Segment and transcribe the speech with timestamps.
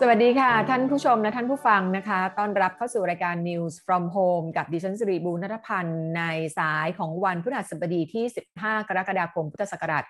[0.00, 6.22] สวัสดีค่ะ ท่านผู้ชมและท่านผู้ฟังนะคะต้อนรับเข้าสู่รายการ News from Home กับดิฉันสิริบูรณัฐพันธ์ใน
[6.58, 8.24] สายของวันพฤหัสบดีที่
[8.56, 10.04] 15 กรกฎาคม พุทธศักราช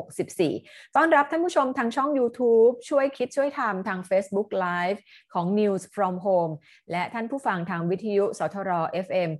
[0.00, 4.98] 2564 ต้อนรับท่านผู้ชมทางช่อง YouTube ช่วยคิดช่วยทำทาง Facebook Live
[5.34, 6.52] ของ News from Home
[6.90, 8.70] และท่านผู้ฟังทางวิทยุ สทร
[9.06, 9.30] FM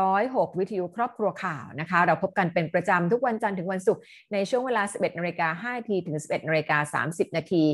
[0.00, 4.02] 106 วิทยุครอบครัวข่าวนะคะ เราพบกันเป็นประจำทุกวันจันทร์ถึงวันศุกร์
[4.32, 7.64] ในช่วงเวลา 11นาฬิกา5นาทีถึง 11นาฬิกา30นาที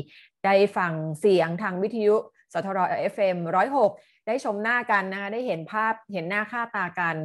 [0.47, 2.15] ได้ฟังเสียงทางวิทยุ
[2.53, 3.91] สทรเอฟเอ็มร้อยหก
[4.27, 7.15] ได้ชมหน้ากันนะคะได้เห็นภาพเห็นหน้าค่าตากัน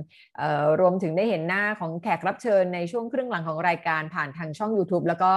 [0.80, 5.32] รวมถึงได้เห็นหน้าของแขกรับเชิญในช่วงครึ่งหลังของรายการผ่านทางช่อง YouTube แล้วก็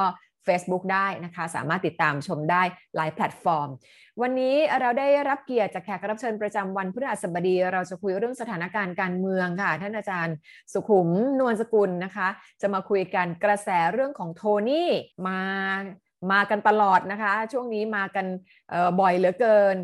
[0.48, 2.64] Facebook ได้นะคะ สามารถติดตามชมได้
[2.96, 3.70] หลายแพลตฟอร์ม
[4.22, 10.36] วันนี้เราได้รับเกียรติจากแขกรับเชิญประจำวันพฤหัสบดี เราจะคุยเรื่องสถานการณ์การเมืองค่ะ ท่านอาจารย์
[10.74, 12.28] สุขุมนวลสกุลนะคะ
[12.62, 14.92] จะมาคุยกันกระแสเรื่องของโทนี่
[15.28, 15.40] มา
[16.32, 18.26] มากันตลอดนะคะ ช่วงนี้มากัน
[19.00, 19.78] บ่อยเหลือเกิน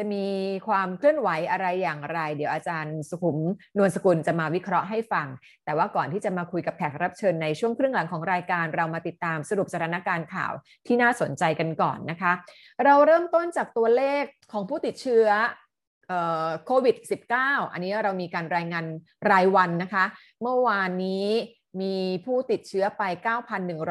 [0.00, 0.26] จะมี
[0.68, 3.38] ความเคลื่อนไหวอะไรอย่างไร เดี๋ยวอาจารย์สุขุม
[3.76, 5.26] นวลสกุลจะมาวิเคราะห์ให้ฟัง
[5.64, 10.52] แต่ว่าก่อนที่จะมาคุยกับแขกรับเชิญในช่วงครึ่งหลังของรายการเรามาติดตามสรุปสถานการณ์ข่าว
[10.86, 12.32] ที่น่าสนใจกันก่อนนะคะ
[12.84, 15.28] เราเริ่มต้นจากตัวเลขของผู้ติดเชื้อ
[16.66, 16.96] โควิด
[17.34, 18.84] -19 อันนี้เรามีการรายงาน
[19.30, 20.04] รายวันนะคะ
[20.42, 21.26] เมื่อวานนี้
[21.80, 23.02] มีผู้ติดเชื้อไป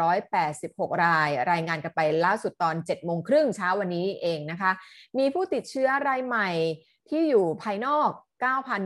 [0.07, 4.71] 9,186 ราย รายงานกันไปล่าสุดตอน 7 โมงครึ่งเช้าวันนี้เองนะคะ
[5.17, 6.49] มีผู้ติดเชื้อรายใหม่
[7.09, 8.09] ที่อยู่ภายนอก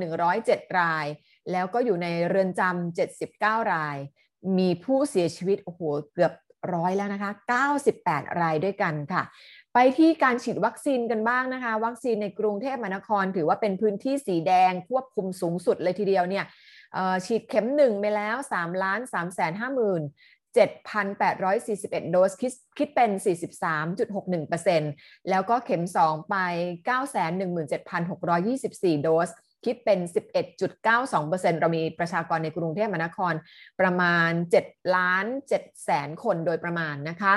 [0.02, 1.06] 9,107 ราย
[1.52, 3.98] แล้วก็อยู่ในเรือนจำ 79 ราย
[4.58, 5.82] มีผู้เสียชีวิต โอ้โห
[6.14, 6.34] เกือบ
[6.74, 7.32] ร้อยแล้วนะคะ
[7.86, 9.24] 98 รายด้วยกันค่ะ
[9.74, 16.46] ไปที่การฉีดวัคซีนกันบ้างนะคะ วัคซีนในกรุงเทพมหานคร ถือว่าเป็นพื้นที่สีแดงควบคุมสูงสุดเลยทีเดียวเนี่ย
[17.26, 20.02] ฉีดเข็มหนึ่งไปแล้ว3ล้าน3แสน5หมื่น
[20.56, 23.12] 7,841 โดสคิดคิดเป็น
[24.00, 26.36] 43.61%แล้วก็เข็ม 2 ไป
[27.80, 29.30] 917,624 โดส
[29.66, 30.00] คิดเป็น
[30.60, 33.34] 11.92%เรามีประชากรในกรุงเทพมหานคร
[33.80, 34.32] ประมาณ
[34.64, 37.34] 7 ล้าน7แสนคนโดยประมาณนะคะ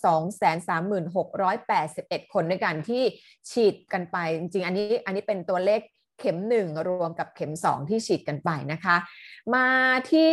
[0.04, 0.06] 2
[0.40, 0.64] 3
[1.16, 1.28] 6
[1.70, 3.02] 8 1 คนด้วยกันที่
[3.50, 5.80] ฉีดกันไป จริงๆอันนี้อันนี้เป็นตัวเลข
[6.20, 8.96] เข็ม1รวมกับเข็ม2ที่ฉีดกันไปนะคะ
[9.54, 9.66] มา
[10.10, 10.30] ที่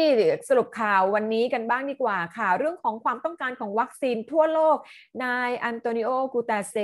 [0.49, 4.77] สรุปข่าววันนี้กันบ้างดีกว่าค่ะ เรื่องของความต้องการของวัคซีนทั่วโลก
[5.23, 6.75] นายอันโตนิโอกูตาเซ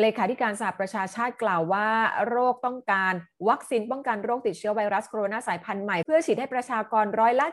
[0.00, 1.88] เลขาธิการสหประชาชาติกล่าวว่า
[2.28, 3.14] โรคต้องการ
[3.48, 7.46] วัคซีนป้องกันโรคติดเชื้อไวรัสโคโรนาสายพันธุ์ใหม่ เพื่อฉีดให้ประชากรร้อยละ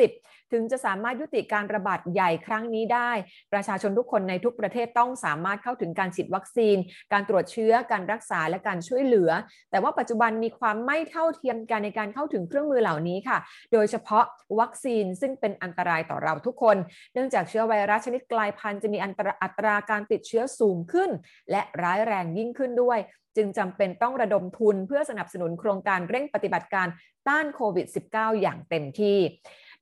[0.00, 3.10] 70 ถึงจะสามารถยุติการระบาดใหญ่ครั้งนี้ได้
[3.52, 6.76] ประชาชนทุกคนในทุกประเทศต้องสามารถเข้าถึงการฉีดวัคซีน
[7.12, 9.30] การตรวจเชื้อการรักษาและการช่วยเหลือ
[9.70, 13.38] แต่ว่าปัจจุบันมีความไม่เท่าเทียมกันในการเข้าถึงเครื่องมือเหล่านี้ค่ะ
[13.72, 14.24] โดยเฉพาะ
[14.60, 16.76] วัคซีนซึ่งเป็นอันตรายต่อเราทุกคน
[17.14, 21.10] เนื่องจากเชื้อไวรัสชนิดกลายพันธุ์จะมีอัตราการติดเชื้อสูงขึ้น
[21.50, 22.98] และร้ายแรงยิ่งขึ้นด้วย
[23.36, 26.88] จึงจำเป็นต้องระดมทุนเพื่อสนับสนุนโครงการเร่งปฏิบัติการ
[27.28, 29.18] ต้านโควิด -19 อย่างเต็มที่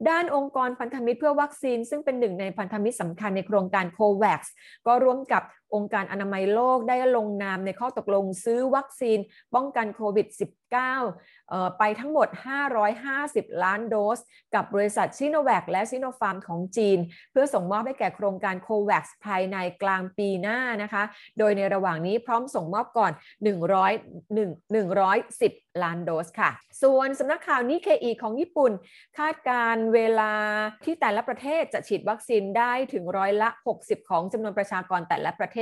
[0.08, 4.42] ด้านองค์กรพันธมิตรเพื่อวัคซีน ซึ่งเป็นหนึ่งในพันธมิตรสำคัญในโครงการโควัค
[4.86, 5.42] ก็ร่วมกับ
[5.74, 9.18] องค์การอนามัยโลกได้ลงนามในข้อตกลงซื้อวัคซีน
[9.54, 12.28] ป้องกันโควิด -19 ไปทั้งหมด
[12.94, 14.18] 550 ล้านโดส
[14.54, 16.98] กับบริษัทซิโนแวคและซิโนฟาร์มของจีน
[17.32, 21.02] เพื่อส่งมอบให้แก่โครงการโควัคภายในกลางปีหน้านะคะ
[21.38, 23.12] โดยในระหว่างนี้พร้อมส่งมอบก่อน
[23.42, 23.52] 100
[24.70, 26.50] 110 ล้านโดสค่ะ
[26.82, 28.72] ส่วนสำนักข่าวนิเคอีของญี่ปุ่น
[29.18, 30.32] คาดการเวลา
[30.84, 33.48] ที่แต่ละประเทศจะฉีดวัคซีนได้ถึงร้อยละ
[33.80, 35.58] 60 ของจำนวนประชากรแต่ละประเท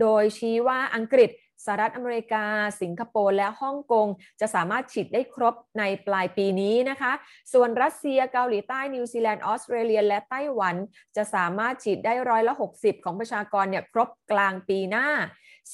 [0.00, 1.30] โดยชี้ว่าอังกฤษ
[1.64, 2.44] สหรัฐอเมริกา
[2.82, 4.06] สิงคโปร์ และฮ่องกง
[4.40, 7.12] จะสามารถฉีดได้ครบในปลายปีนี้นะคะ
[7.52, 10.76] ส่วนรัสเซีย เกาหลีใต้ นิวซีแลนด์ ออสเตรเลีย และไต้หวัน
[11.16, 15.08] จะสามารถฉีดได้ร้อยละ 60 ของประชากรเนี่ยครบกลางปีหน้า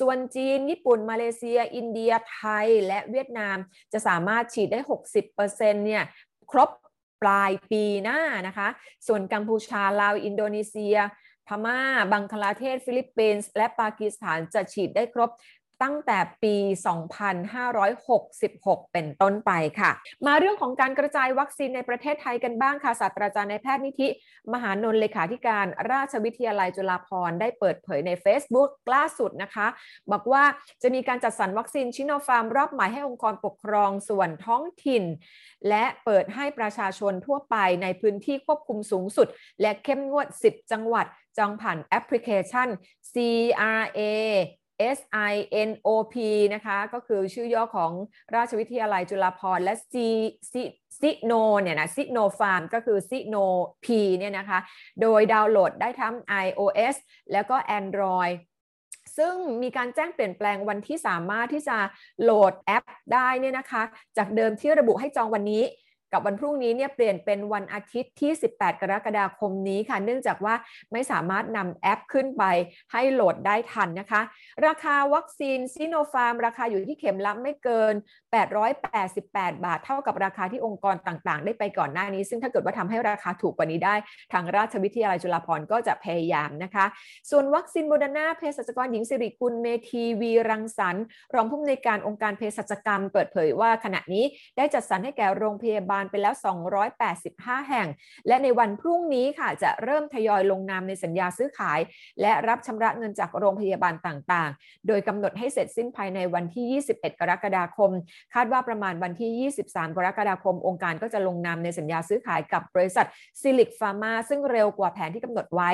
[0.00, 3.56] ส่วนจีน ญี่ปุ่น มาเลเซีย อินเดีย ไทย และเวียดนาม
[3.92, 5.46] จะสามารถฉีดได้ 60%
[5.86, 6.02] เนี่ย
[6.50, 6.70] ครบ
[7.22, 8.68] ปลายปีหน้านะคะ
[9.06, 10.96] ส่วนกัมพูชา ลาว อินโดนีเซีย
[11.49, 11.79] พม่า
[12.12, 15.31] บังคลาเทศ ฟิลิปปินส์ และปากีสถานจะฉีดได้ครบ
[15.85, 16.56] ตั้งแต่ปี
[18.14, 19.91] 2566 เป็นต้นไปค่ะ
[20.26, 24.08] มาเรื่องของการกระจายวัคซีนในประเทศไทยกันบ้างค่ะ ศาสตราจารย์นายแพทย์นิธิ
[24.52, 29.67] มหานนท์เลขาธิการราชวิทยาลัยจุฬาภรณ์ได้เปิดเผยใน Facebook ล่าสุดนะคะ
[30.12, 30.44] บอกว่า
[30.82, 35.05] จะมีการจัดสรรวัคซีนซิโนฟาร์มรอบใหม่ให้องค์กรปกครองส่วนท้องถิ่น
[35.69, 39.29] และเปิดให้ประชาชนทั่วไปในพื้นที่ควบคุมสูงสุด
[39.61, 41.06] และเข้มงวด 10 จังหวัด
[41.38, 42.69] จองผ่านแอปพลิเคชัน
[43.12, 44.00] CRA
[44.96, 44.98] S
[45.32, 45.34] I
[45.69, 46.14] N O P
[46.54, 47.92] นะคะก็คือชื่อย่อของ
[48.34, 49.94] ราชวิทยาลัยจุฬาภรณ์และ C
[50.52, 50.54] C
[51.00, 53.36] ซิโนเนี่ยนะซิโนฟาร์มก็คือซิโน
[53.84, 53.86] P
[54.19, 54.58] เนี่ยนะคะ
[55.00, 56.14] โดยดาวน์โหลดได้ทั้ง
[56.46, 56.96] iOS
[57.32, 58.34] แล้วก็ Android
[59.16, 61.76] ซึ่งมีการแจ้งเปลี่ยนแปลงวันที่สามารถที่จะ
[62.22, 63.82] โหลดแอปได้เนี่ยนะคะ
[64.16, 65.62] จากเดิมที่ระบุให้จองวันนี้
[66.14, 70.55] กับวันพรุ่งนี้เนี่ยเปลี่ยนเป็นวันอาทิตย์ที่ 18 กรกฎาคมนี้ค่ะ เนื่องจากว่า
[70.93, 72.44] ไม่สามารถนำแอปขึ้นไป
[72.93, 74.20] ให้โหลดได้ทันนะคะ
[74.66, 77.94] ราคาวัคซีนซิโนฟาร์ม ราคาอยู่ที่เข็มละไม่เกิน
[78.75, 83.94] 888 บาท เท่ากับราคาที่องค์กรต่างๆ ได้ไปก่อนหน้านี้ ซึ่งถ้าเกิดว่าทำให้ราคาถูกกว่านี้ได้
[84.32, 86.84] ทางราชวิทยาลัยจุฬาภรณ์ก็จะพยายามนะคะ
[87.31, 94.25] ส่วนวัคซีนโมเดอร์นาเภสัชกรหญิงสิริกุลเมธีวีรังสรรค์รองผู้อำนวยการองค์การเภสัชกรรม เปิดเผยว่าขณะนี้
[94.56, 96.34] ได้จัดสรรให้แก่โรงพยาบาลไปแล้ว
[97.00, 97.88] 285 แห่ง
[98.26, 101.80] และในวันพรุ่งนี้ค่ะจะเริ่มทยอยลงนามในสัญญาซื้อขาย
[102.20, 107.90] และรับชำระเงินจากโรงพยาบาลต่างๆ โดยกำหนดให้เสร็จสิ้นภายในวันที่ 21 กรกฎาคม
[108.34, 113.06] คาดว่าประมาณวันที่ 23 กรกฎาคม องค์การก็จะลงนามในสัญญาซื้อขายกับบริษัท
[113.40, 115.70] ซิลลิคฟาร์มาซึ่งเร็วกว่าแผนที่กำหนดไว้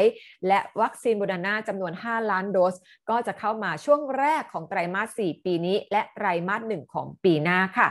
[0.49, 2.76] และวัคซีนโมเดอร์นาจำนวน 5 ล้านโดส
[3.11, 7.88] ก็จะเข้ามาช่วงแรกของไตรมาส 4 ปีนี้ และไตรมาส 1 ของปีหน้าค่ะ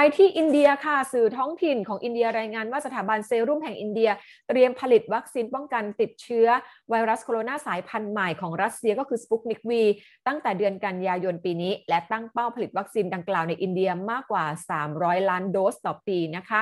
[0.00, 4.10] ไปที่อินเดียค่ะสื่อท้องถิ่นของอินเดียรายงานว่าสถาบันเซรุ่มแห่งอินเดีย
[4.48, 6.48] เตรียมผลิตวัคซีนป้องกันติดเชื้อ
[6.90, 9.82] ไวรัสโคโรนาสายพันธุ์ใหม่ของรัสเซียก็คือสปุตนิกวี
[10.26, 14.44] ตั้งแต่เดือนกันยายนปีนี้ และตั้งเป้าผลิตวัคซีนดังกล่าวในอินเดียมากกว่า
[14.86, 16.60] 300 ล้านโดสต่อปีนะคะ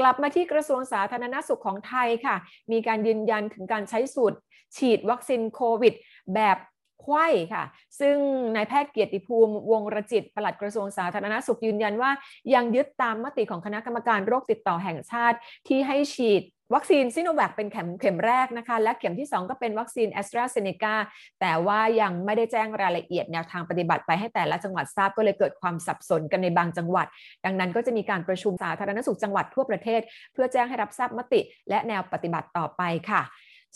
[0.00, 2.36] กลับมาที่กระทรวงสาธารณสุขของไทยค่ะ
[2.72, 4.38] มีการยืนยันถึงการใช้สูตร
[4.76, 5.94] ฉีดวัคซีนโควิด
[6.34, 6.58] แบบ
[7.02, 7.64] ไขว้ค่ะ
[8.00, 8.16] ซึ่ง
[8.54, 12.10] นายแพทย์เกียรติภูมิ วงศ์รจิตปลัดกระทรวงสาธารณสุขยืนยันว่า
[12.54, 15.36] ยังยึดตามมติของคณะกรรมการโรคติดต่อแห่งชาติ
[15.68, 16.42] ที่ให้ฉีด
[16.74, 20.94] วัคซีนซิโนแวคเป็นเข็มเข็มแรกนะคะ และเข็มที่ 2 ก็เป็นวัคซีนแอสตราเซเนกา
[21.40, 27.06] แต่ว่ายังไม่ได้แจ้งรายละเอียดแนวทางปฏิบัติไปให้แต่ละจังหวัดทราบก็เลยเกิดความสับสนกันในบางจังหวัด
[27.44, 30.00] ดังนั้นก็จะมีการประชุมสาธารณสุขจังหวัดทั่วประเทศ
[30.32, 33.22] เพื่อแจ้งให้รับทราบมติ และแนวปฏิบัติต่อไปค่ะ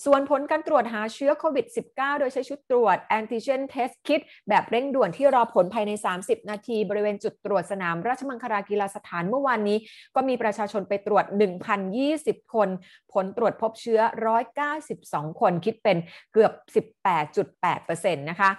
[0.05, 5.93] ส่วนผลการตรวจหาเชื้อโควิด -19 โดยใช้ชุดตรวจแอนติเจนเทสคิดแบบเร่งด่วนที่รอผลภายใน
[6.23, 9.79] 30 นาที บริเวณจุดตรวจสนามราชมังคลากีฬาสถานเมื่อวานนี้
[10.15, 11.25] ก็มีประชาชนไปตรวจ
[11.89, 12.69] 1,020 คน
[13.13, 14.01] ผลตรวจพบเชื้อ
[14.71, 15.97] 192 คนคิดเป็น
[16.33, 16.53] เกือบ
[17.51, 18.51] 18.8%นะคะ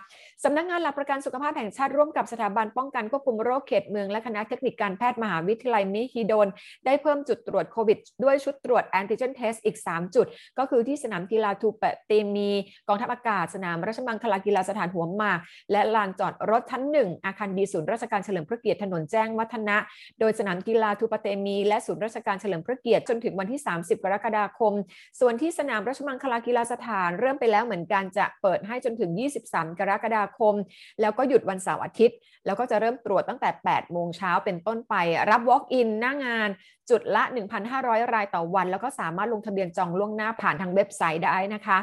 [0.45, 6.47] สำนักงงานหลักประกันสุขภาพแห่งชาติร่วมกับสถาบันป้องกันควบคุมโรคเขตเมืองและคณะเทคนิคการแพทย์มหาวิทยาลัยมิฮิโดน
[6.85, 10.25] ได้เพิ่มจุดตรวจโควิด ด้วยชุดตรวจ antigen test อีก 3 จุด
[10.57, 12.49] ก็คือที่สนามกีฬาธูปะเตมีย์
[12.87, 15.39] กองทัพอากาศสนามราชมังคลากีฬาสถานหัวหมาก
[15.71, 19.77] และลานจอดรถชั้นหนึ่งอาคารบีศูนย์ราชการเฉลิมพระเกียรติถนนแจ้งวัฒนะ
[20.19, 24.73] โดยสนามกีฬาธูปะเตมีย์และศูนย์ราชการเฉลิมพระเกียรติจนถึงวันที่ 30 กรกฎาคม
[25.19, 29.11] ส่วนที่สนามราชมังคลากีฬาสถานเริ่มไปแล้วเหมือนกันจะเปิดให้จนถึง
[29.45, 30.55] 23 กรกฎาคม
[31.01, 34.95] แล้วก็หยุดวันเสาร์อาทิตย์ แล้วก็จะเริ่มตรวจตั้งแต่ 8 โมงเช้าเป็นต้นไป
[35.29, 36.49] รับ Walk-in หน้างาน
[36.91, 37.23] จุดละ
[37.69, 41.77] 1,500 รายต่อวัน แล้วก็สามารถลงทะเบียนจองล่วงหน้าผ่านทางเว็บไซต์ได้นะคะ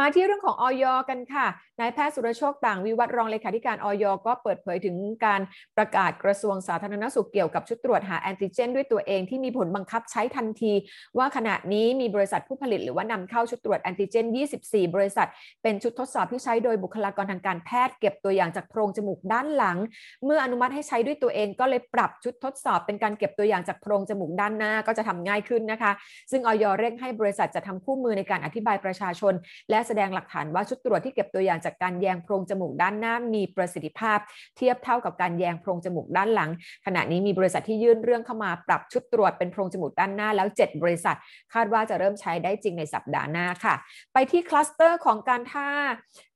[0.00, 1.46] มาที่เรื่องของออยกันค่ะ
[1.80, 5.40] นายแพทย์สุรโชคต่างวิวัฒรองเลขาธิการออยก็เปิดเผยถึงการ
[5.76, 10.72] ประกาศกระทรวงสาธารณสุขเกี่ยวกับชุดตรวจหาแอนติเจน ด้วยตัวเองที่มีผลบังคับใช้ทันที
[11.18, 14.26] ว่าขณะนี้มีบริษัทผู้ผลิตหรือว่านำเข้าชุดตรวจแอนติเจน
[14.60, 15.28] 24 บริษัท
[15.62, 19.78] เป็นชุดทดสอบที่ใช้โดยบุคลากรทางการแพทย์เก็บตัวอย่างจากโพรงจมูกด้านหลัง
[20.24, 25.92] เมื่ออนุมัติให้ใช้ด้วยตัวเองก็เลยปรับชุดทดสอบเป็นการเก็บตัวอย่างจากโพรงจมูกด้านหน้าก็จะทำง่ายขึ้นนะคะ
[26.30, 29.34] ซึ่งออยเร่งให้บริษัทจะทำคู่มือในการอธิบายประชาชน
[29.70, 34.18] และแสดงหลักฐานว่าชุดตรวจที่เก็บตัวอย่างจากการแยงโพรงจมูกด้านหน้ามีประสิทธิภาพ
[34.56, 36.50] เทียบเท่ากับการแยงโพรงจมูกด้านหลัง
[36.86, 41.16] ขณะนี้มีบริษัทที่ยื่นเรื่องเข้ามาปรับชุดตรวจเป็นโพรงจมูกด้านหน้าแล้ว 7 บริษัท
[41.54, 43.74] คาดว่าจะเริ่มใช้ได้จริงในสัปดาห์หน้าค่ะ
[44.12, 45.68] ไปที่คลัสเตอร์ของการท่า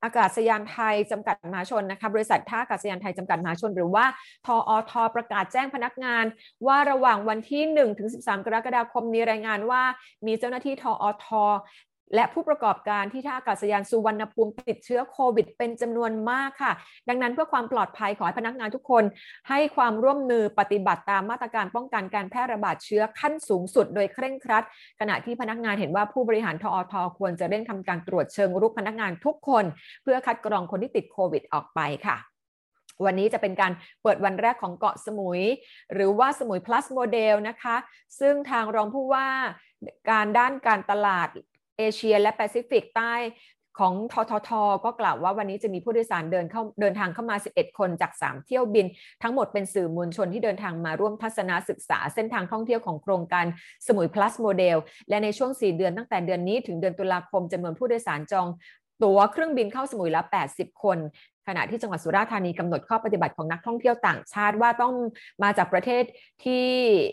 [0.07, 4.05] อากาศยานไทยจำกัดมหาชนนะคะบริษัทท่าอากาศยานไทยจำกัดมหาชน หรือว่า
[4.47, 6.25] ทออทประกาศแจ้งพนักงาน
[6.67, 9.83] ว่าระหว่างวันที่1ถึง13 กรกฎาคมนี้รายงานว่า
[10.27, 11.27] มีเจ้าหน้าที่ทออท
[12.15, 16.73] และผู้ประกอบการที่ท่าอากาศยานสุวรรณภูมิติดเชื้อโควิด เป็นจำนวนมากค่ะ
[17.09, 19.05] ดังนั้นเพื่อความปลอดภัยขอให้พนักงานทุกคน
[19.49, 24.65] ให้ความร่วมมือปฏิบัติตามมาตรการป้องกันการแพร่ระบาดเชื้อขั้นสูงสุดโดยเคร่งครัด
[25.01, 29.65] ขณะที่พนักงานเห็นว่าผู้บริหารทอทควรจะเร่งทำการตรวจเชิงรุกพนักงานทุกคน
[30.03, 32.17] เพื่อคัดกรองคนที่ติดโควิดออกไปค่ะ
[33.05, 33.73] วันนี้จะเป็นการ
[34.03, 35.41] เปิดวันแรกของเกาะสมุย
[35.95, 37.77] หรือว่าสมุย plus model นะคะ
[38.21, 39.27] ซึ่งทางรองผู้ว่า
[40.11, 41.29] การด้านการตลาด
[41.79, 43.15] เอเชียและแปซิฟิกใต้
[43.79, 44.51] ของททท
[44.85, 48.87] ก็กล่าวว่าวันนี้จะมีผู้โดยสารเดินเข้าเดินทางเข้ามา 11 คนจาก 3 เที่ยวบิน
[49.23, 53.47] ทั้งหมดเป็นสื่อมวลชนที่เดินทางมาร่วมทัศนศึกษาเส้นทางท่องเที่ยวของโครงการ
[53.87, 54.77] สมุย plus model
[55.09, 58.47] และในช่วง 4 เดือนตั้งแต่เดือนนี้ถึงเดือนตุลาคมจำนวนผู้โดยสารจอง
[59.03, 60.99] ตั๋วเครื่องบินเข้าสมุยละ 80 คน
[61.47, 64.95] ขณะที่จังหวัดสุราษฎร์ธานีกำหนดข้อปฏิบัติของนักท่องเที่ยวต่างชาติว่าต้อง
[65.43, 66.05] มาจากประเทศ
[66.45, 66.67] ที่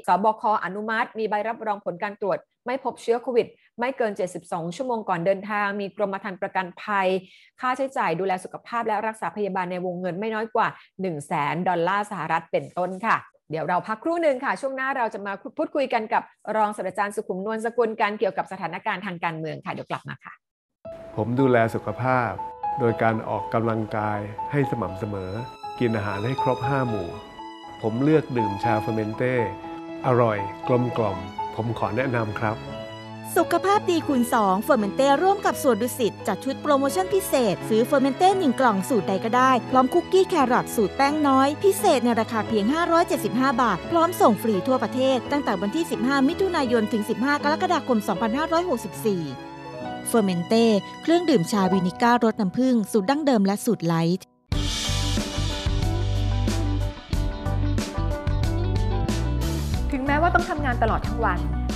[0.08, 3.48] สบคอนุมัติ มีใบรับรองผลการตรวจไม่พบเชื้อโควิด
[3.80, 4.12] ไม่เกิน
[4.44, 7.08] 72 ชั่วโมงก่อนเดินทาง มีกรมธรรม์ประกันภัย
[7.62, 13.18] ค่าใช้จ่ายดูแลสุขภาพและรักษาพยาบาลในวงเงินไม่น้อยกว่า 1 0 0 0 0แสนดอลลาร์สหรัฐเป็นต้นค่ะ
[13.52, 16.24] เดี๋ยวเราพักครู่หนึ่งค่ะ ช่วงหน้าเราจะมาพูดคุยกันกับ
[16.56, 20.34] รองศาสตราจารย์สุขุมนวลสกุลการเกี่ยวกับสถานการณ์ทางการเมืองค่ะ เดี๋ยวกลับมาค่ะ
[21.16, 22.32] ผมดูแลสุขภาพ
[22.80, 24.20] โดยการออกกำลังกาย
[24.52, 25.32] ให้สม่ำเสมอ
[25.80, 27.10] กินอาหารให้ครบ 5 หมู่
[27.82, 29.36] ผมเลือกดื่มชาเฟอร์เมนเต้
[30.06, 30.38] อร่อย
[30.68, 31.18] กลมกล่อม
[31.56, 32.58] ผมขอแนะนำครับ
[33.40, 42.66] สุขภาพดีคูณ2เฟอร์เมนเต้ร่วมกับสวนดุสิตจัดชุดโปรโมชั่นพิเศษ ซื้อเฟอร์เมนเต้1กล่องสูตรใดก็ได้ พร้อมคุกกี้แครอทสูตรแป้งน้อย พิเศษในราคาเพียง
[43.14, 48.00] 575 บาท พร้อมส่งฟรีทั่วประเทศ ตั้งแต่วันที่ 15 มิถุนายน ถึง 15 กรกฎาคม
[48.84, 50.66] 2564 เฟอร์เมนเต้
[51.04, 54.26] เครื่องดื่มชาวินิก้ารสน้ำผึ้งสูตรดั้งเดิมและสูตรไลท์
[59.92, 61.40] ถึงแม้ว่าต้องทำงานตลอดทั้งวัน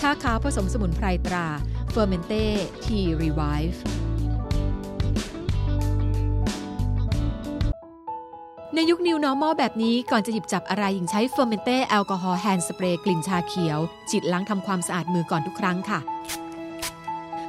[0.00, 1.46] ชาขาวผสมสมุนไพรตรา
[1.90, 2.44] เฟอร์เมนเต้
[2.84, 3.82] Tea Revive
[8.74, 13.78] ในยุค new normal แบบนี้ก่อนจะหยิบจับอะไรหญิงใช้เฟอร์เมนเต้แอลกอฮอล์ hand spray กลิ่นชาเขียว
[14.10, 15.98] ฉีดล้างทำความสะอาดมือก่อนทุกครั้งค่ะ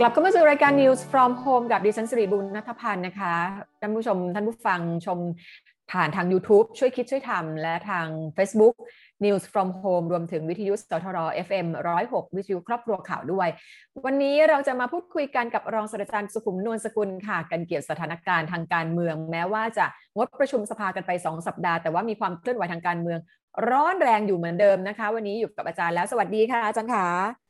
[0.00, 3.34] กลับเข้ามาสู่รายการ News from Home กับดิฉันสิริบุญนัทพันธ์นะคะ
[3.80, 5.18] ท่านผู้ชมท่านผู้ฟังชม
[5.92, 8.74] ผ่านทาง YouTube ช่วยคิดช่วยทำและทาง Facebook
[9.24, 11.66] News from Home รวมถึงวิทยุสทร FM
[12.02, 13.48] 106 วิทยุครอบครัวข่าวด้วย
[14.04, 19.86] วันนี้เราจะมาพูดคุยกันกับรองศาสตราจารย์สุขุมนวลสกุลค่ะ กันเกี่ยวสถานการณ์ทางการเมือง แม้ว่าจะ
[20.16, 23.18] งดประชุมสภากันไป 2 สัปดาห์ แต่ว่ามีความเคลื่อนไหวทางการเมือง
[23.70, 27.43] ร้อนแรงอยู่เหมือนเดิมนะคะ วันนี้อยู่กับอาจารย์แล้วสวัสดีค่ะอาจารย์ค่ะ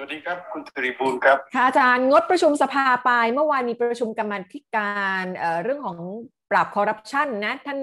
[0.00, 5.98] วัสดีครับ คุณสิริบูลครับ ค่ะอาจารย์งดประชุมสภาไปเมื่อวานมีประชุมกรรมาธิการเอ่อเรื่องของ
[6.50, 7.78] ปราบคอร์รัปชันนะ ท่าน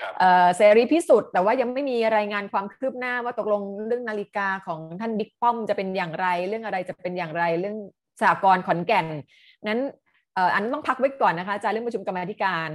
[0.00, 7.76] ครับเอ่อเสรีพิสุทธิ์แต่ว่ายังไม่มีรายงานความคืบหน้าว่าตกลงเรื่องนาฬิกาของท่านบิ๊กป้อมจะเป็นอย่างไร เรื่องอะไรจะเป็นอย่างไรเรื่อง
[8.20, 9.06] สหกรณ์ขอนแก่น
[9.66, 9.80] นั้น
[10.34, 12.70] เอ่ออันต้องพักไว้ก่อนนะคะอาจารย์เรื่องประชุมกรรมาธิการ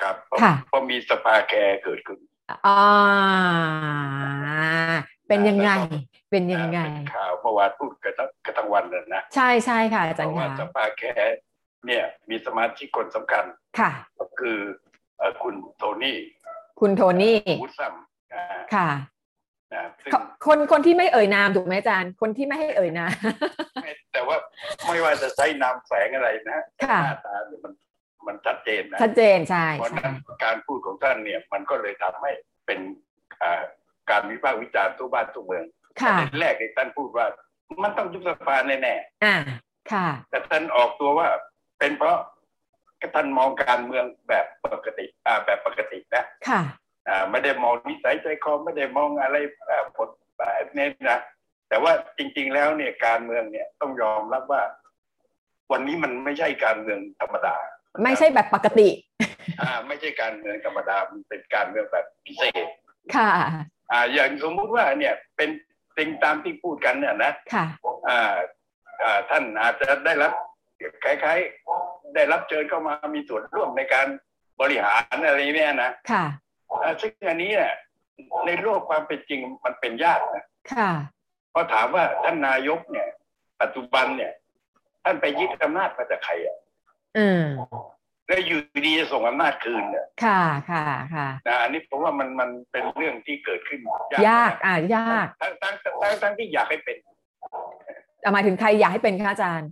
[0.00, 2.18] ครับเพราะค่ะเพราะมีสภาแคร์เกิดขึ้น
[2.66, 2.78] อ่า
[5.28, 5.70] เป็นยังไง
[6.30, 11.38] เป็นยังไงเป็นข่าวเมื่อวานพูดกันทั้งกันทั้งวันเลยนะใช่ใช่ค่ะอาเพจารย์ราะว่าค่ะสภาแคร์
[11.86, 13.44] เนี่ยมีสมาชิกคนสำคัญ
[13.78, 14.58] ค่ะ ก็คือ
[15.18, 16.18] เอ่อคุณโทนี่
[16.80, 17.94] คุณโทนี่วูดซัม
[18.34, 18.88] อ่าค่ะ
[19.74, 20.12] นะซึ่ง
[20.46, 23.12] คนคนที่ไม่เอ่ยนามถูกไหมอาจารย์คนที่ไม่ให้เอ่ยนาม
[23.82, 24.36] ไม่แต่ว่า
[24.86, 27.72] ไม่ว่าจะใช้นามแฝงอะไรนะแต่ค่ะหน้าตาเนี่ยมัน
[28.28, 32.30] มันชัดเจนนะชัดเจนใช่เพราะฉะใช่นั้นการพูดของท่านเนี่ยมันก็เลยทำให้
[32.66, 32.78] เป็น
[33.42, 33.62] อ่า
[34.10, 35.64] การวิพากษ์วิจารณ์ทั่วบ้านทั่วเมือง
[36.02, 37.26] ค่ะประเด็นแรกที่ท่านพูดว่า
[37.82, 38.94] มันต้องยุบสภาแน่
[39.24, 39.36] อ่า
[39.92, 41.28] ค่ะๆแต่ท่านออกตัวว่า
[41.78, 42.18] เป็นเพราะ
[43.14, 46.60] ท่านมองการเมืองแบบปกติ อ่า แบบปกตินะค่ะ
[47.08, 49.36] อ่าไม่ได้มองนิสัยใจคอไม่ได้มองอะไร
[49.68, 51.18] อ่าผลแบบนี้นะ
[51.68, 54.62] แต่ว่าจริง ๆ แล้วเนี่ยการเมืองเนี่ยต้องยอมรับว่า
[55.72, 57.56] วันนี้มันไม่ใช่การเมืองธรรมดา
[58.02, 58.88] ไม่ใช่แบบปกติ
[59.60, 62.66] อ่า ไม่ใช่การเมืองธรรมดามันเป็นการเมืองแบบพิเศษ
[63.16, 63.30] ค่ะ
[63.92, 65.50] อ่า อย่างสมมุติว่าเนี่ยเป็น
[65.96, 67.66] สิ่งตามที่พูดกันเนี่ยนะค่ะ
[68.08, 68.34] อ่า
[69.02, 70.32] อ่าท่านอาจจะได้รับ
[71.04, 74.06] คล้ายๆ ได้รับเชิญเข้ามามีส่วนร่วมในการ
[74.60, 76.24] บริหารอะไรเนี่ยนะค่ะ
[76.82, 77.74] อ่าซึ่งอันนี้เนี่ย
[78.46, 80.90] ในโลกความเป็นจริงมันเป็นยากนะค่ะ
[81.50, 83.08] เพราะถามว่าท่านนายกเนี่ย
[83.60, 84.32] ปัจจุบันเนี่ย
[85.04, 86.56] ท่านไปยึดอำนาจมาจากใครอะ
[87.18, 87.44] อืม
[88.28, 93.80] แล้วอยู่ดีจะส่งอำนาจคืนเนี่ยค่ะค่ะค่ะนะอันนี้ผมว่ามันมันเป็นเรื่องที่เกิดขึ้น
[94.28, 96.96] ยากอะยากทั้งทั้งทั้งทั้งที่อยากให้เป็น
[98.22, 99.70] อะหมายถึงใครอยากให้เป็นคะอาจารย์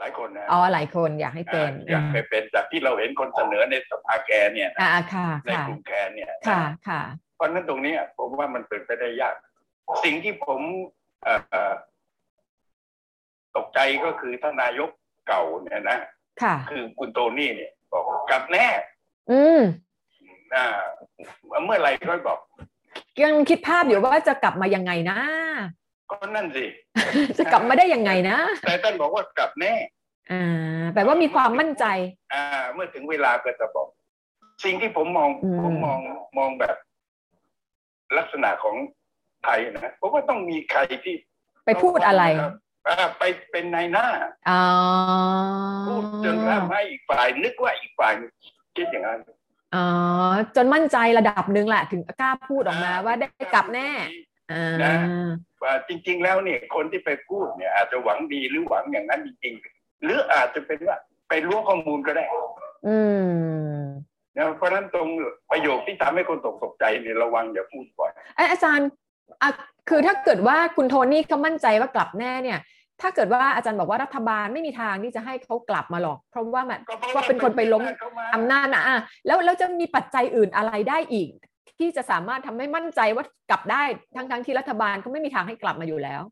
[0.00, 7.02] หลายคนนะอ๋อหลายคนอยากให้เป็นอ่าอยากให้เป็นจากที่เราเห็นคนเสนอในสภาแกนเนี่ยอ่าอ่าค่ะในค่ะกลุ่มแกนเนี่ยค่ะค่ะ
[7.36, 9.34] เพราะฉะนั้นตรงเนี้ยผมว่ามันเป็นไปได้ยาก
[10.04, 10.60] สิ่งที่ผม
[11.24, 11.74] เอ่อเอ่อ
[13.56, 14.90] ตกใจก็คือท่านนายก
[15.28, 15.98] เก่าเนี่ยนะ
[16.42, 18.66] ค่ะคือคุณโทนี่เนี่ย บอกกลับแน่
[19.30, 19.60] อืม
[20.54, 20.66] อ่า
[21.64, 22.38] เมื่อไหร่ก็บอก
[23.22, 25.18] ยังคิดภาพอยู่ว่าจะกลับมายังไงนะ
[26.10, 26.64] ก็นั่นสิ
[27.38, 29.74] จะกลับมาได้ยังไงนะแต่ท่านบอกว่ากลับแน่
[30.30, 31.84] อ่าแปลว่ามีความมั่นใจ
[32.32, 33.88] อ่า เมื่อถึงเวลาก็จะบอก
[34.64, 35.98] สิ่งที่ผมมองอืมผมมอง
[36.38, 36.76] มองแบบ
[38.16, 38.76] ลักษณะของ
[39.44, 41.14] ไทยนะผมว่าต้องมีใครที่
[41.66, 42.52] ไปพูดอะไรอ่า
[43.18, 44.06] ไปเป็นนายหน้า
[44.50, 44.64] อ๋อ
[45.86, 48.12] พูดจนทำให้อีกฝ่ายนึกว่าอีกฝ่าย
[48.76, 49.20] คิดอย่างนั้น
[49.74, 49.86] อ๋อ
[50.56, 53.90] จนมั่นใจระดับหนึ่งแหละถึงกล้าพูดออกมาว่าได้กลับแน่
[54.52, 54.94] อ่านะ
[55.62, 60.96] ว่าจริง ๆ แล้วเนี่ยคนที่ไปพูดเนี่ย อาจจะหวังดีหรือหวังอย่างนั้นจริงๆ หรืออาจจะเป็นว่า
[61.28, 62.24] ไปล้วงข้อมูลก็ได้
[62.88, 62.98] อื
[63.72, 63.80] ม
[64.36, 65.08] นะเพราะฉะนั้นตรง
[65.50, 68.88] ประโยคที่ทำให้คนตกตกใจเนี่ยระวังอย่าพูดบ่อยเอยอาจารย์
[69.42, 69.50] อะ
[69.88, 72.58] คือถ้าเกิดว่าคุณโทนี่เขามั่นใจว่ากลับแน่เนี่ย
[73.00, 81.30] ถ้าเกิดว่าอาจารย์บอกว่ารัฐบาลไม่มีทางที่จะให้เขากลับมาหรอก เพราะว่ามันก็เพราะว่าเป็นคนไปล้มเข้ามาอำนาจนะอะแล้วแล้วจะมีปัจจัยอื่นอะไรได้อีก
[81.78, 83.82] ที่จะสามารถทำให้มั่นใจว่ากลับได้
[84.16, 86.22] ทั้งทั้งที่รัฐบาลก็ไม่มีทางให้กลับมาอยู่แล้ว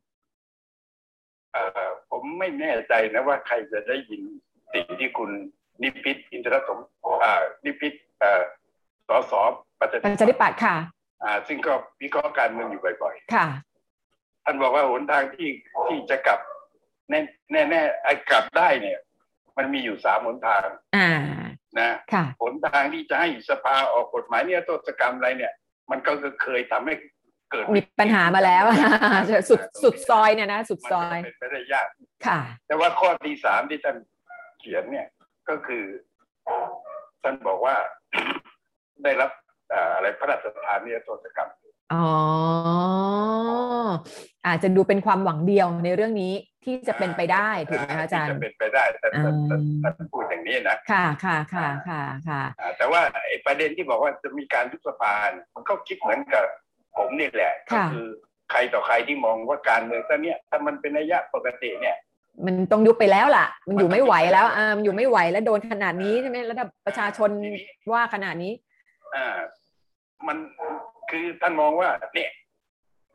[1.53, 4.23] เอ่อผมไม่แน่ใจนะว่าใครจะได้ยิน
[4.73, 5.31] สิ่งที่คุณ
[5.83, 6.79] นิพิษอินทรสม
[7.23, 8.43] อ่านิพิษเอ่อ
[9.09, 9.33] สส
[9.81, 10.77] ประชาประชาธิปัตย์ค่ะ
[11.23, 15.49] อ่า ซึ่งก็วิเคราะห์การเมืองอยู่บ่อยค่ะๆท่านบอกว่าหนทางที่
[15.89, 16.41] ที่จะกลับ
[17.11, 17.21] แน่
[17.53, 18.99] แน่แน่ไอ้กลับได้เนี่ย
[19.57, 20.67] มันมีอยู่สามหนทาง
[20.97, 21.11] อ่า
[21.79, 25.53] นะค่ะหนทางที่จะให้สภาออกกฎหมายเนี่ยโทษกรรมอะไรเนี่ย
[25.91, 26.95] มันก็เคยทำให้
[27.51, 28.65] เกิดมีปัญหามาแล้ว
[29.49, 31.89] สุดสุดซอยเนี่ยนะสุดซอยมันเป็นไปได้ยาก
[32.27, 33.97] ค่ะ แต่ว่าข้อที่สามที่ท่าน
[34.61, 35.07] เขียนเนี่ย
[35.49, 35.85] ก็คือ
[37.23, 37.77] ท่านบอกว่า
[39.05, 39.31] ได้รับ
[39.71, 41.51] เอ่ออะไรพระราชทานนิรโทษกรรม
[41.93, 42.07] อ๋อ
[44.47, 46.33] อาจจะดูเป็นความหวังเดียวในเรื่องนี้
[46.67, 56.45] ที่จะเป็นไปได้ถูกไหมคะอาจารที่ย์จะเป็นไปได้ท่านท่านท่านอืมท่านพูดอย่างนี้นะค่ะค่ะค่ะค่ะค่ะอ่าแต่ว่าไอ้ประเด็นที่บอกว่าจะมีการยุบสภาเนี่ยมันก็คิดเหมือนกับ
[56.97, 58.09] ผมนี่แหละก็ค่ะคือ
[58.51, 61.97] ใครต่อใครที่มองว่าการเมืองตอนเนี้ยถ้ามันเป็นระยะปกติเนี่ย
[62.47, 67.31] มันต้องยุบไปแล้วล่ะ มันอยู่ไม่ไหวแล้วอ่ามันอยู่ไม่ไหวแล้วโดนขนาดนี้ใช่ไหมแล้วถ้าประชาชน
[67.93, 68.53] ว่าขนาดนี้
[69.15, 69.37] อ่า
[70.27, 70.37] มัน
[71.11, 72.31] คือท่านมองว่าเนี่ย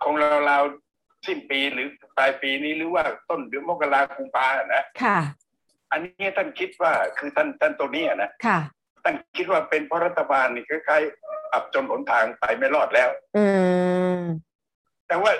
[0.03, 0.90] คงเราเราวๆ
[1.25, 5.19] สิ้นปีหรือปลายปีนี้หรือว่าต้นเดือนมกราคมกุมภานะค่ะ
[5.91, 8.59] อันนี้ท่านคิดว่าคือท่านท่านตัวนี้อะนะค่ะ
[9.03, 13.45] ท่านคิดว่าเป็นเพราะรัฐบาลนี่คล้ายๆอับจนหนทางไปไม่รอดแล้ว อื
[14.15, 14.19] ม
[15.07, 15.31] แต่ว่า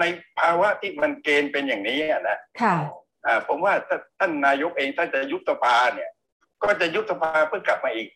[0.00, 0.04] ใน
[0.38, 2.74] ภาวะที่มันเกณฑ์เป็นอย่างนี้อะนะค่ะ
[3.26, 6.10] อ่าผมว่าถ้าท่านนายกเองท่านจะยุบสภาเนี่ย
[6.62, 8.08] ก็จะยุบสภาเพื่อกลับมาอีก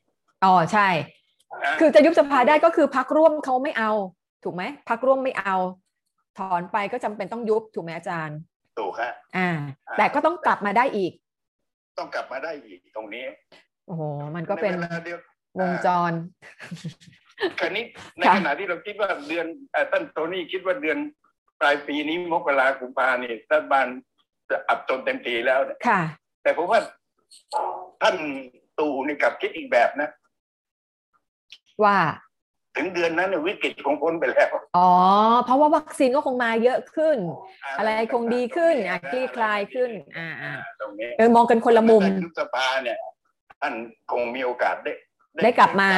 [0.45, 0.89] อ๋อใช่
[1.65, 3.93] นะคือจะยุบสภาได้ก็คือพักร่วมเขาไม่เอา
[4.45, 5.57] ถูกไหมพักร่วมไม่เอา
[6.39, 8.39] ถอนไปก็จำเป็นต้องยุบถูกไหมอาจารย์
[8.79, 9.51] ถูกฮะอ่า
[9.99, 11.13] แต่ก็ต้องกลับมาได้อีก
[11.99, 13.25] ต้องกลับมาได้อีกตรงนี้
[13.87, 14.03] โอ้โห
[14.37, 15.19] มันก็เป็นใวลาเดียว
[15.61, 16.13] วงจร
[17.61, 17.85] คราวนี้
[18.19, 20.99] ในค่ะขณะที่เราคิดว่าเดือนเอ่อท่านโทนี่คิดว่าเดือน
[21.61, 23.87] ปลายปีนี้มกราคมกุมภานี่รัฐบาล
[24.51, 26.01] จะอับจนเต็มทีแล้วเนี่ยค่ะ
[26.43, 26.81] แต่ผมว่า
[28.03, 28.17] ท่าน
[28.79, 30.09] ตู่นี่กลับคิดอีกแบบนะ
[31.85, 31.97] ว่า
[32.77, 34.91] ถึงเดือนนั้นเนี่ยวิกฤตคงพ้นไปแล้ว อ๋อ
[35.45, 37.19] เพราะว่าวัคซีนก็คงมาเยอะขึ้น
[37.79, 42.99] อะไรคงดีขึ้นอะคลี่คลายขึ้น อ่าอ่าตรงนี้เออมองกันคนละมุมท่านยุบสภาเนี่ย
[43.61, 43.75] ท่าน
[44.13, 44.93] คงมีโอกาสได้
[45.43, 45.89] ได้กลับมา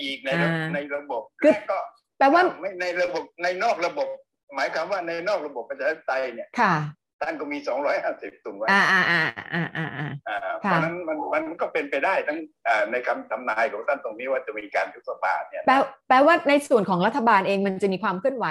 [0.00, 1.78] อีกในระอ่าในระบบคือและก็
[2.18, 4.08] แปลว่าไม่ในระบบในนอกระบบ
[4.54, 6.74] หมายความว่าในนอกระบบประชาธิปไตยเนี่ยค่ะ
[7.20, 7.58] ท่านก็มี
[8.00, 9.22] 250ตุนไว้อ่าอ่าอ่า
[9.54, 15.74] อ่าอ่าอ่าอ่าเพค่ะราะฉะนั้นมันมันก็เป็นไปได้ทั้งอ่าในคำทำนายของท่านตรงนี้ว่าจะมีการยุบสภาเนี่ยแปล
[16.08, 18.46] แปลว่าในส่วนของรัฐบาลเองมันจะมีความเคลื่อนไหว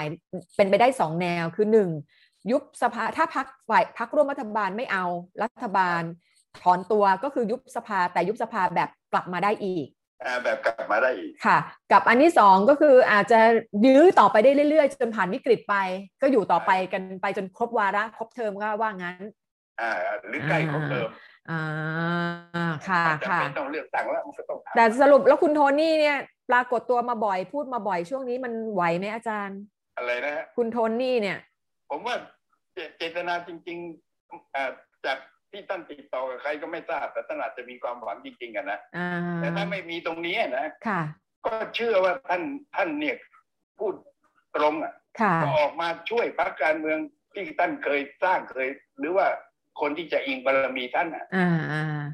[0.56, 1.90] เป็นไปได้สองแนวคือหนึ่ง
[2.50, 5.04] ยุบสภาถ้าพักฝ่ายพักร่วมรัฐบาลไม่เอา
[5.42, 6.02] รัฐบาล
[6.62, 9.93] ถอนตัวก็คือยุบสภาแต่ยุบสภาแบบกลับมาได้อีกอ่า
[10.44, 11.58] แบบกลับมาได้อีกค่ะ
[11.92, 13.40] กับอันที่สองก็คืออาจจะ
[13.86, 15.74] ยื้อต่อไปได้เรื่อยๆ จนผ่านวิกฤตไป
[16.22, 19.20] ก็อยู่ต่อไปกันไปจนครบวาระครบเทอมก็ว่างั้น
[19.80, 19.90] อ่า
[20.28, 21.08] หรือใกล้ของเดิม
[21.50, 21.60] อ่า
[22.88, 26.18] ค่ะอาจจะค่ะไม่ต้องเลือกตั้งแล้วมันก็ต้องทำแต่สรุปแล้วคุณโทนี่เนี่ย
[26.50, 29.60] ปรากฏตัวมาบ่อยพูดมาบ่อยช่วงนี้มันไหวไหมอาจารย์
[29.96, 31.38] อะไรนะฮะคุณโทนี่เนี่ย
[31.90, 32.16] ผมว่า
[32.72, 34.70] เจเจตนาจริงๆเอ่อ
[35.06, 35.18] จาก
[35.54, 41.00] ที่ท่านติดต่อกับใครก็ไม่ทราบแต่ท่านอาจจะมีความหวังจริงๆอะนะอ่าแต่ถ้าไม่มีตรงนี้นะค่ะ
[41.46, 42.42] ก็เชื่อว่าท่าน
[42.76, 43.16] ท่านเนี่ย
[43.78, 43.94] พูด
[44.56, 46.98] ตรงอะค่ะก็ออกมาช่วยพรรคการเมือง
[47.34, 49.26] ที่ท่านเคยสร้างเคย หรือว่า
[49.80, 52.04] คนที่จะอิงบารมีท่านอะอ่าอ่า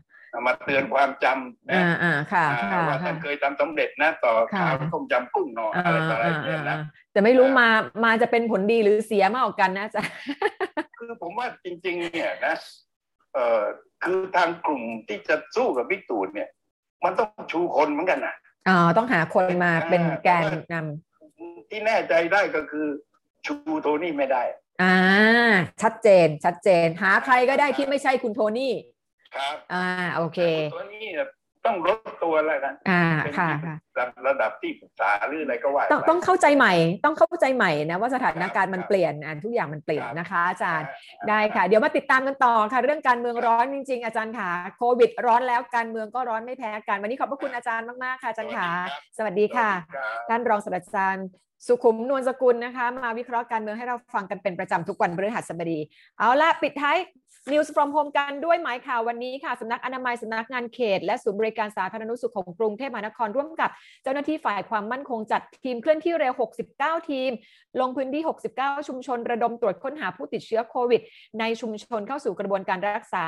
[0.47, 6.77] มาเตือนความจำนะอ่าอ่าค่ะอ่าค่ะว่าท่าค่ะนเคยทำสำเร็จนะ ต่อค่ะข่าวต้มยำกุ้งหนออ่าอะไรต่ออะไรอ่าเนี่ยอ่านะ
[7.13, 7.69] แต่ไม่รู้อ่ามมา
[8.05, 10.15] มาจะเป็นผลดีหรือเสียมากกว่ากันนะอาจารย์
[10.99, 12.55] คือผมว่าจริง ๆ เนี่ยนะ
[13.35, 13.63] เอ่อ
[14.05, 16.51] คือทางกลุ่มที่จะสู้กับบิ๊กตู่เนี่ย
[17.05, 18.35] มันต้องชูคนเหมือนกันนะ
[18.69, 22.87] อ๋อต้องหาคนมาเป็นแกนนำที่แน่ใจได้ก็คือ
[23.47, 24.43] ชูโทนี่ไม่ได้
[24.83, 24.97] อ่า
[25.83, 28.75] ชัดเจนชัดเจน หาใครก็ได้ที่ไม่ใช่คุณโทนี่
[29.37, 29.85] ครับ อ่า
[30.17, 30.39] โอเค
[30.73, 31.29] โทนี่เนี่ย
[31.67, 48.69] ต้องลดตัวแล้วนะอ่าเป็นค่ะที่ค่ะระระดับที่ปรึกษาหรืออะไรก็ว่าต้องไปต้องเข้าใจใหม่ ต้องเข้าใจใหม่นะว่าสถานการณ์มันครับเปลี่ยนอ่าทุกอย่างมันเปลี่ยนครับนะคะ อาจารย์อ่าได้ค่ะ เดี๋ยวมาติดตามกันต่อค่ะ เรื่องการเมืองร้อนจริง ๆ อาจารย์ค่ะโควิด ร้อนแล้วการเมืองก็ร้อนไม่แพ้กันวันนี้ขอบพระคุณอาจารย์มากๆค่ะอาจารย์ค่ะ
[49.19, 51.27] สวัสดีค่ะสวัสดีรับท่านรองศาสตราจารย์
[51.67, 55.79] สุขุมนวลสกุลนะคะ มาวิเคราะห์การเมืองให้เราฟังกันเป็นประจำทุกวันพฤหัสบดี
[56.19, 56.99] เอาละปิดท้าย
[57.53, 63.71] News from Home กันด้วยหมายข่าววันนี้ค่ะสำนักอนามัยสำนักงานเขต และศูนย์บริการสาธารณสุขของกรุงเทพมหานครร่วมกับ
[64.03, 66.33] เจ้าหน้าที่ฝ่ายความมั่นคงจัดทีมเคลื่อนที่เร็ว
[66.73, 67.31] 69 ทีม
[67.81, 68.23] ลงพื้นที่
[68.55, 71.03] 69 ชุมชน ระดมตรวจค้นหาผู้ติดเชื้อโควิด
[71.41, 73.25] ในชุมชนเข้าสู่กระบวนการรักษา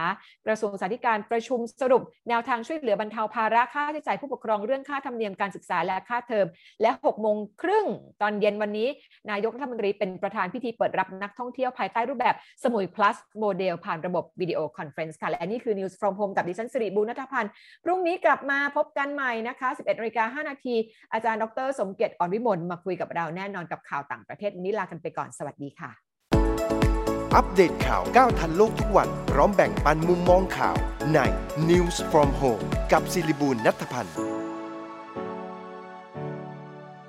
[0.46, 6.46] กระทรวงสาธารณสุขประชุมสรุป แนวทางช่วยเหลือบรรเทาภาระค่าใช้จ่ายผู้ปกครองเรื่องค่าธรรมเนียมการศึกษาและค่าเทอม
[6.82, 7.86] และ 6 โมงครึ่ง
[8.22, 8.88] ตอนเย็นวันนี้
[9.30, 17.50] นายกรัฐมนตรีเป็นประธานพิธีเปิดรับนักท่องเที่ยวภายใต้รูปแบบสมุย plus โมเดลผ่านระบบ video conference ค่ะ และนี่คือ News from Home กับดิฉันสิริบูรณัฐพันธ์
[17.84, 20.74] พรุ่งนี้กลับมาพบกันใหม่นะคะ 11นาฬิกา5นาที
[21.12, 25.90] อาจารย์ดร สมเกียรติอ่อนวิมลมาคุยกับเราแน่นอนกับข่าวต่างประเทศนี้ลากันไปก่อนสวัสดีค่ะ
[27.34, 30.76] อัปเดตข่าวก้าวทันโลกทุกวัน พร้อมแบ่งปันมุมมองข่าว
[31.14, 31.18] ใน
[31.70, 34.16] News from Home กับศิริบูลนัทพันธ์